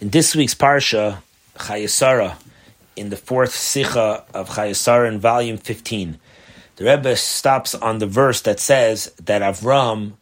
[0.00, 1.18] In this week's Parsha,
[1.56, 2.38] Chayei Sarah,
[2.96, 6.18] in the fourth Sikha of Chayei Sarah in volume 15,
[6.76, 10.14] the Rebbe stops on the verse that says that Avram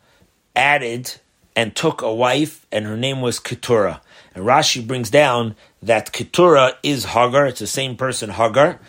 [0.56, 1.14] added
[1.54, 4.00] and took a wife, and her name was Keturah.
[4.34, 8.80] And Rashi brings down that Keturah is Hagar, it's the same person, Hagar,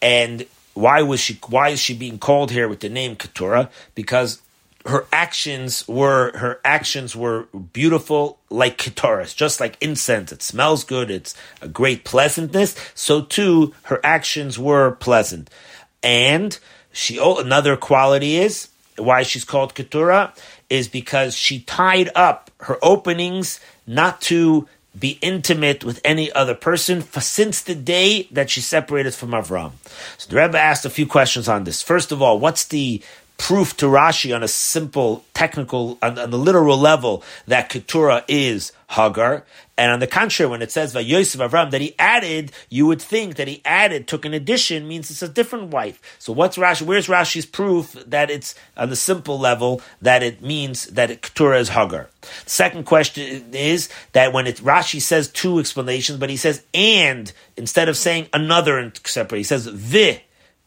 [0.00, 1.36] and why was she?
[1.48, 3.70] Why is she being called here with the name Keturah?
[3.96, 4.40] Because
[4.86, 10.32] her actions were her actions were beautiful like ketores, just like incense.
[10.32, 11.10] It smells good.
[11.10, 12.74] It's a great pleasantness.
[12.94, 15.50] So too, her actions were pleasant.
[16.02, 16.58] And
[16.92, 20.32] she oh, another quality is why she's called keturah
[20.70, 27.02] is because she tied up her openings not to be intimate with any other person
[27.02, 29.72] for, since the day that she separated from Avram.
[30.16, 31.82] So the Rebbe asked a few questions on this.
[31.82, 33.02] First of all, what's the
[33.38, 38.72] proof to Rashi on a simple technical, on, on the literal level that Keturah is
[38.90, 39.44] Hagar.
[39.78, 43.36] And on the contrary, when it says Yosef Avram that he added, you would think
[43.36, 46.00] that he added, took an addition, means it's a different wife.
[46.18, 46.82] So what's Rashi?
[46.82, 51.60] Where's Rashi's proof that it's on the simple level that it means that it, Keturah
[51.60, 52.10] is Hagar?
[52.44, 57.88] Second question is that when it Rashi says two explanations, but he says and instead
[57.88, 60.20] of saying another separate, he says the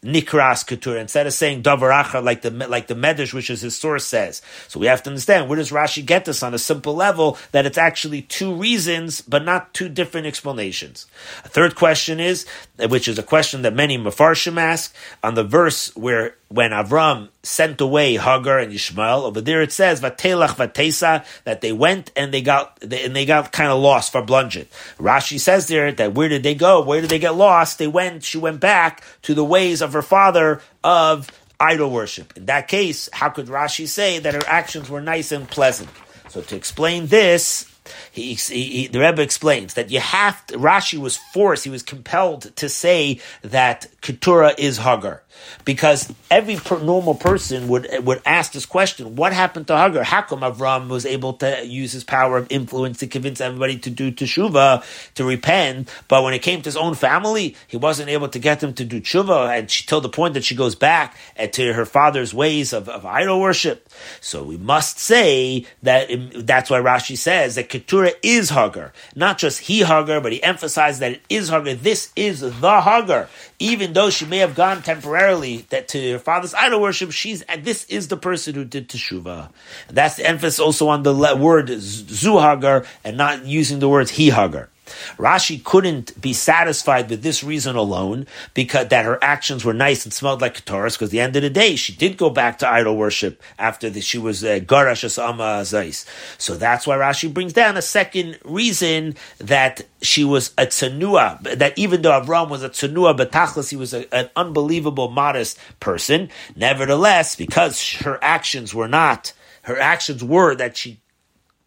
[0.04, 4.04] Nikras Keturah instead of saying Davaracha like the like the Medrash, which is his source
[4.04, 4.42] says.
[4.68, 7.68] So we have to understand where does Rashi get this on a simple level that
[7.68, 11.06] it's actually two reasons, but not two different explanations.
[11.46, 12.48] A third question is,
[12.80, 17.80] which is a question that many Mefarshim ask on the verse where when Avram sent
[17.80, 22.42] away Hagar and Ishmael, over there it says Vatelach Vatesa that they went and they
[22.42, 24.68] got and they got kind of lost for blungit.
[24.98, 26.82] Rashi says there that where did they go?
[26.82, 27.78] Where did they get lost?
[27.78, 28.24] They went.
[28.24, 31.30] She went back to the ways of her father of
[31.60, 32.36] idol worship.
[32.36, 35.90] In that case, how could Rashi say that her actions were nice and pleasant?
[36.28, 37.72] So to explain this,
[38.12, 41.84] he, he, he, the Rebbe explains that you have to, Rashi was forced, he was
[41.84, 45.24] compelled to say that Keturah is Hagar.
[45.66, 50.04] Because every per, normal person would would ask this question: What happened to Hagar?
[50.04, 53.90] How come Avram was able to use his power of influence to convince everybody to
[53.90, 54.84] do teshuva,
[55.16, 55.90] to repent?
[56.08, 58.86] But when it came to his own family, he wasn't able to get them to
[58.86, 62.34] do teshuva, and she, till the point that she goes back uh, to her father's
[62.34, 63.90] ways of, of idol worship.
[64.20, 69.38] So we must say that um, that's why Rashi says that Keturah is Hagar, not
[69.38, 71.76] just he Hagar, but he emphasized that it is Hagar.
[71.76, 75.21] This is the Hagar, even though she may have gone temporarily
[75.70, 77.12] that to her father's idol worship.
[77.12, 79.50] She's and this is the person who did teshuva.
[79.90, 84.32] That's the emphasis also on the word zu Hagar and not using the words he
[84.32, 84.71] Hagar.
[85.18, 90.14] Rashi couldn't be satisfied with this reason alone because that her actions were nice and
[90.14, 92.68] smelled like Keturah, because at the end of the day, she did go back to
[92.68, 96.06] idol worship after the, she was uh, Garash Asama Zais.
[96.38, 101.78] So that's why Rashi brings down a second reason that she was a tsanua, that
[101.78, 106.30] even though Avram was a tsanua, but Tachlis, he was a, an unbelievable, modest person.
[106.56, 109.34] Nevertheless, because her actions were not,
[109.64, 111.00] her actions were that she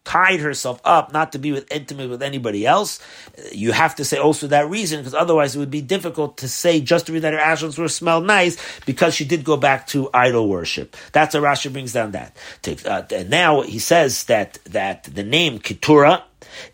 [0.05, 2.99] tied herself up not to be with intimate with anybody else.
[3.51, 6.79] You have to say also that reason because otherwise it would be difficult to say
[6.79, 10.09] just to read that her ashes were smell nice because she did go back to
[10.13, 10.95] idol worship.
[11.11, 12.37] That's how Rashi brings down that.
[12.85, 16.23] Uh, and now he says that that the name Keturah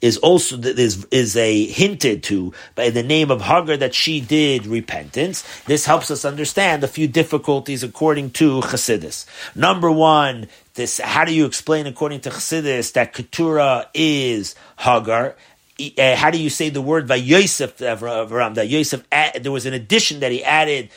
[0.01, 4.65] is also is is a hinted to by the name of Hagar that she did
[4.65, 5.43] repentance.
[5.65, 9.25] This helps us understand a few difficulties according to Chassidus.
[9.55, 15.35] Number one, this how do you explain according to Chassidus that Keturah is Hagar?
[15.97, 18.55] Uh, how do you say the word Vayosef Avram?
[18.55, 20.89] That Yosef there was an addition that he added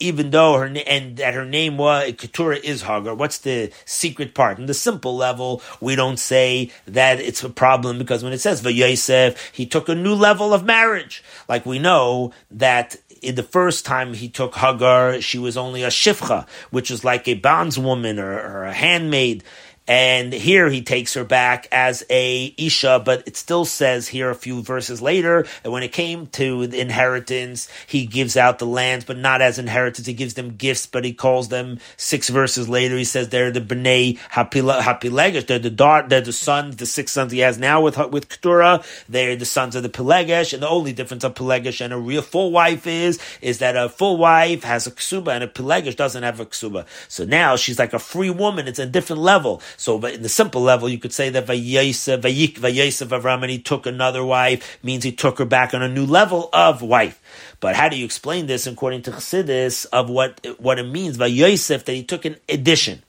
[0.00, 3.14] even though her and that her name was Keturah is Hagar.
[3.14, 4.58] What's the secret part?
[4.58, 8.62] In the simple level, we don't say that it's a problem because when it says
[8.62, 11.22] Vayosef, he took a new level of marriage.
[11.48, 15.88] Like we know that in the first time he took Hagar, she was only a
[15.88, 19.44] shifcha, which is like a bondswoman or, or a handmaid.
[19.88, 24.36] And here he takes her back as a Isha, but it still says here a
[24.36, 29.04] few verses later that when it came to the inheritance, he gives out the lands,
[29.04, 30.06] but not as inheritance.
[30.06, 32.96] He gives them gifts, but he calls them six verses later.
[32.96, 35.46] He says they're the Bnei Hapilegesh.
[35.46, 38.84] They're the daughter, they're the sons, the six sons he has now with, with Keturah.
[39.08, 40.52] They're the sons of the Pelegesh.
[40.52, 43.88] And the only difference of Pelegesh and a real full wife is, is that a
[43.88, 46.86] full wife has a ksuba and a Pelegesh doesn't have a ksuba.
[47.08, 48.68] So now she's like a free woman.
[48.68, 49.60] It's a different level.
[49.76, 53.58] So, in the simple level, you could say that Vayosef, Vayik, Vayosef Avram, and he
[53.58, 57.20] took another wife, means he took her back on a new level of wife.
[57.60, 61.84] But how do you explain this according to Chassidus of what, what it means, Vayosef,
[61.84, 63.02] that he took an addition?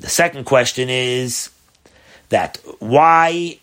[0.00, 1.50] The second question is
[2.30, 3.58] that why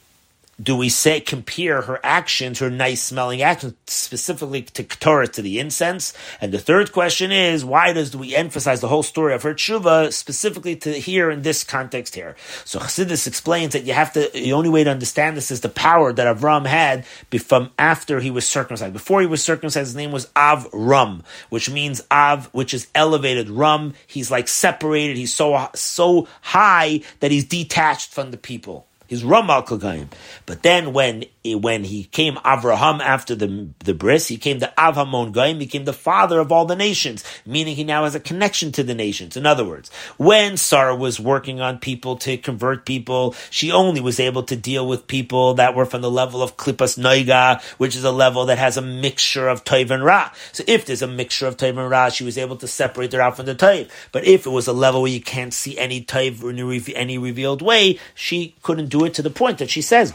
[0.61, 5.59] do we say compare her actions, her nice smelling actions, specifically to Torah, to the
[5.59, 6.13] incense?
[6.41, 9.53] And the third question is, why does do we emphasize the whole story of her
[9.53, 12.35] tshuva specifically to here in this context here?
[12.65, 15.69] So Chassidus explains that you have to, the only way to understand this is the
[15.69, 18.93] power that Avram had from after he was circumcised.
[18.93, 23.49] Before he was circumcised, his name was Avram, which means Av, which is elevated.
[23.49, 25.17] Rum, he's like separated.
[25.17, 28.87] He's so, so high that he's detached from the people.
[29.07, 30.07] He's Ramal Kagayim.
[30.45, 34.71] But then when eh, when he came Avraham after the the bris, he came the
[34.79, 38.19] Av hamon Goyim, became the father of all the nations, meaning he now has a
[38.19, 39.37] connection to the nations.
[39.37, 44.19] In other words, when Sarah was working on people to convert people, she only was
[44.19, 48.03] able to deal with people that were from the level of Klippas Noiga, which is
[48.03, 50.31] a level that has a mixture of Toiv and Ra.
[50.51, 53.21] So if there's a mixture of Toiv and Ra, she was able to separate her
[53.21, 53.89] out from the Toiv.
[54.11, 57.61] But if it was a level where you can't see any Toiv in any revealed
[57.61, 60.13] way, she couldn't do do it to the point that she says,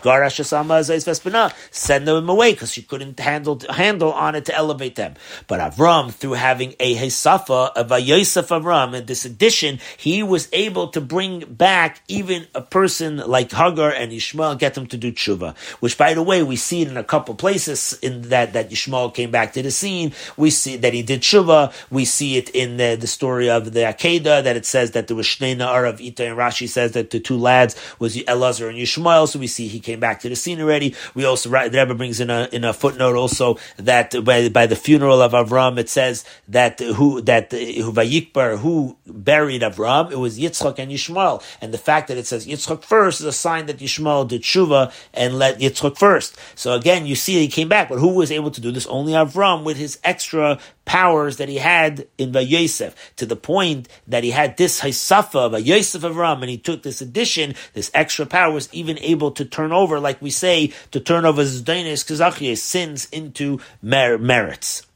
[1.71, 5.15] send them away because she couldn't handle handle on it to elevate them.
[5.47, 10.49] But Avram, through having a Hesafa of a Yosef Avram, in this addition, he was
[10.53, 15.13] able to bring back even a person like Hagar and Ishmael, get them to do
[15.13, 15.57] tshuva.
[15.81, 19.11] Which, by the way, we see it in a couple places in that that Ishmael
[19.11, 20.13] came back to the scene.
[20.37, 21.73] We see that he did tshuva.
[21.91, 25.17] We see it in the, the story of the Akedah that it says that there
[25.17, 28.81] was Shnei Na'ar of Ita and Rashi says that the two lads was Elazar and
[28.81, 29.29] Yishmael.
[29.29, 30.95] So we see he came back to the scene already.
[31.15, 34.77] We also the Rebbe brings in a in a footnote also that by, by the
[34.77, 40.39] funeral of Avram it says that who that who Vayikbar who buried Avram it was
[40.39, 43.79] Yitzchak and Yishmael, and the fact that it says Yitzchak first is a sign that
[43.79, 46.39] Yishmael did tshuva and let Yitzchak first.
[46.55, 48.87] So again, you see he came back, but who was able to do this?
[48.87, 54.25] Only Avram with his extra powers that he had in Vayosef, to the point that
[54.25, 58.69] he had this Haisafa, Vayosef Avram, and he took this addition, this extra power, was
[58.73, 63.61] even able to turn over, like we say, to turn over Zdainis Kazachye, sins into
[63.81, 64.87] mer- merits.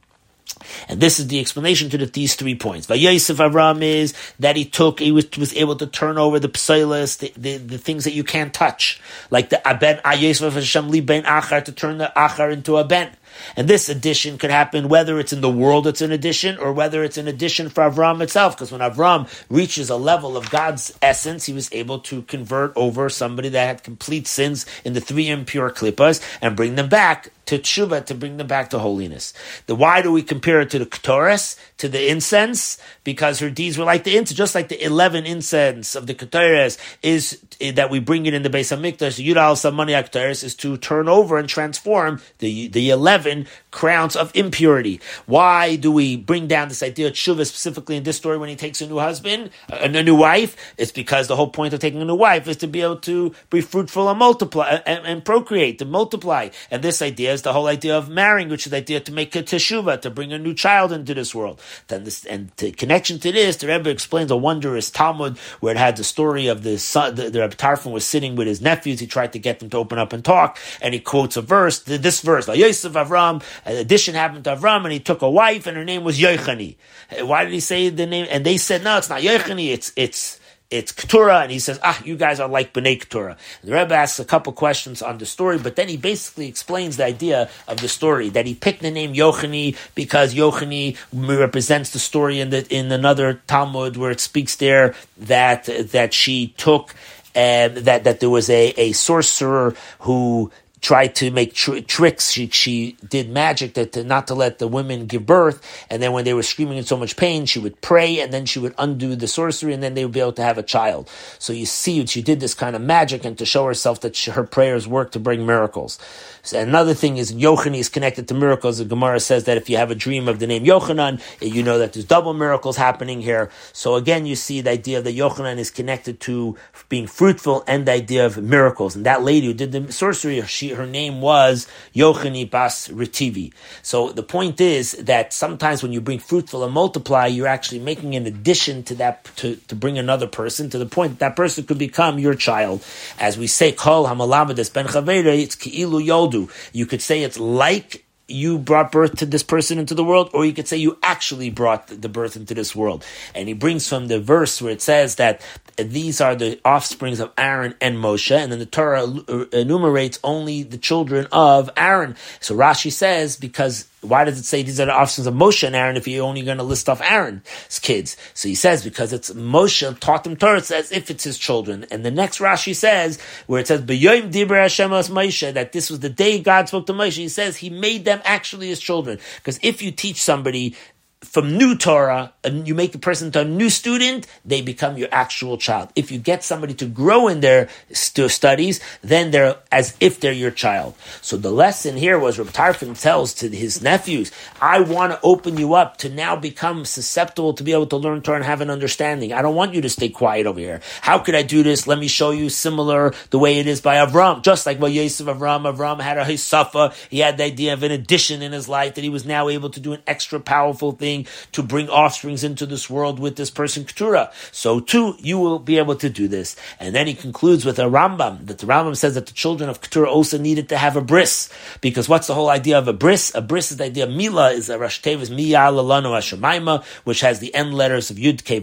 [0.87, 2.87] And this is the explanation to the, these three points.
[2.87, 7.19] Vayosef Avram is that he took, he was, was able to turn over the psilas,
[7.19, 8.99] the, the, the, things that you can't touch.
[9.29, 13.11] Like the Aben Ayosef Hashem Li Ben Achar to turn the Achar into a Ben.
[13.55, 17.03] And this addition could happen whether it's in the world it's an addition or whether
[17.03, 18.55] it's an addition for Avram itself.
[18.55, 23.09] Because when Avram reaches a level of God's essence, he was able to convert over
[23.09, 27.57] somebody that had complete sins in the three impure klippas and bring them back to
[27.57, 29.33] tshuva to bring them back to holiness.
[29.65, 32.77] The why do we compare it to the ketores, to the incense?
[33.03, 36.77] Because her deeds were like the incense, just like the eleven incense of the ketores
[37.01, 39.23] is eh, that we bring it in the base of mikdash.
[39.23, 43.47] Yudal samani ketores is to turn over and transform the the eleven and
[43.77, 44.99] crowns of impurity.
[45.27, 48.55] Why do we bring down this idea of tshuva specifically in this story when he
[48.55, 50.57] takes a new husband, a, a new wife?
[50.79, 53.35] It's because the whole point of taking a new wife is to be able to
[53.51, 56.49] be fruitful and multiply and, and procreate, to multiply.
[56.71, 59.35] And this idea is the whole idea of marrying, which is the idea to make
[59.35, 61.61] a teshuva, to bring a new child into this world.
[61.87, 65.77] Then this, and the connection to this, the Rebbe explains a wondrous Talmud where it
[65.77, 68.99] had the story of the son, the, the Rebbe Tarfon was sitting with his nephews.
[68.99, 71.77] He tried to get them to open up and talk, and he quotes a verse,
[71.81, 73.43] this verse, Yosef Avram,
[73.75, 76.75] addition happened to Avram, and he took a wife, and her name was Yochani.
[77.21, 78.27] Why did he say the name?
[78.29, 82.01] And they said, no, it's not Yochani, it's, it's, it's Keturah, and he says, ah,
[82.03, 83.37] you guys are like B'nai Keturah.
[83.63, 87.05] The Rebbe asks a couple questions on the story, but then he basically explains the
[87.05, 92.41] idea of the story, that he picked the name Yochani because Yochani represents the story
[92.41, 96.93] in the, in another Talmud where it speaks there that, that she took,
[97.35, 102.31] um, that, that there was a, a sorcerer who tried to make tr- tricks.
[102.31, 105.61] She, she did magic that to, not to let the women give birth.
[105.89, 108.45] And then when they were screaming in so much pain, she would pray and then
[108.45, 111.09] she would undo the sorcery and then they would be able to have a child.
[111.39, 114.31] So you see, she did this kind of magic and to show herself that she,
[114.31, 115.99] her prayers work to bring miracles.
[116.43, 118.77] So another thing is Yochanan is connected to miracles.
[118.77, 121.63] The Gemara says that if you have a dream of the name Yochanan, eh, you
[121.63, 123.49] know that there's double miracles happening here.
[123.73, 126.55] So again, you see the idea that Yochanan is connected to
[126.89, 128.95] being fruitful and the idea of miracles.
[128.95, 133.53] And that lady who did the sorcery, she her name was Yochani Bas Retivi.
[133.81, 138.15] So the point is that sometimes when you bring fruitful and multiply, you're actually making
[138.15, 141.65] an addition to that to, to bring another person to the point that, that person
[141.65, 142.83] could become your child.
[143.19, 146.49] As we say, Kol Hamalabades Ben Chavere, it's Ki'ilu Yoldu.
[146.73, 150.45] You could say it's like you brought birth to this person into the world, or
[150.45, 153.05] you could say you actually brought the birth into this world.
[153.33, 155.41] And he brings from the verse where it says that
[155.77, 160.63] these are the offsprings of Aaron and Moshe, and then the Torah uh, enumerates only
[160.63, 162.15] the children of Aaron.
[162.39, 165.75] So Rashi says, because why does it say these are the offspring of Moshe and
[165.75, 168.17] Aaron if you're only going to list off Aaron's kids?
[168.33, 171.85] So he says because it's Moshe taught them Torah, it says if it's his children.
[171.91, 176.39] And the next Rashi says, where it says, Hashem Moshe, that this was the day
[176.39, 179.19] God spoke to Moshe, he says he made them actually his children.
[179.37, 180.75] Because if you teach somebody
[181.21, 185.09] from new Torah, and you make a person to a new student, they become your
[185.11, 185.89] actual child.
[185.95, 190.31] If you get somebody to grow in their st- studies, then they're as if they're
[190.31, 190.93] your child.
[191.21, 194.31] So the lesson here was Reb Tarfon tells to his nephews,
[194.61, 198.21] I want to open you up to now become susceptible to be able to learn
[198.21, 199.33] Torah and have an understanding.
[199.33, 200.81] I don't want you to stay quiet over here.
[201.01, 201.87] How could I do this?
[201.87, 204.43] Let me show you similar the way it is by Avram.
[204.43, 206.93] Just like by Yosef Avram, Avram had a hisafa.
[207.09, 209.71] He had the idea of an addition in his life that he was now able
[209.71, 211.06] to do an extra powerful thing
[211.51, 214.31] to bring offsprings into this world with this person Keturah.
[214.51, 216.55] So too, you will be able to do this.
[216.79, 219.81] And then he concludes with a Rambam, that the Rambam says that the children of
[219.81, 221.49] Keturah also needed to have a bris.
[221.81, 223.33] Because what's the whole idea of a bris?
[223.35, 227.39] A bris is the idea, Mila is a Rosh Tevis, Miya Lalano Hashemayma, which has
[227.39, 228.57] the end letters of Yud Ke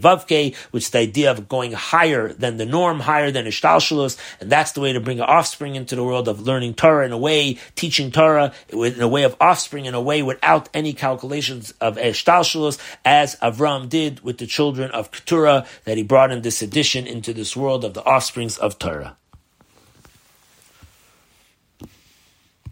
[0.70, 4.72] which is the idea of going higher than the norm, higher than Ishtalshalos, and that's
[4.72, 7.58] the way to bring an offspring into the world of learning Torah in a way,
[7.74, 11.98] teaching Torah in a way of offspring in a way without any calculations of
[13.04, 17.32] As Avram did with the children of Keturah, that he brought in this addition into
[17.32, 19.16] this world of the offsprings of Torah.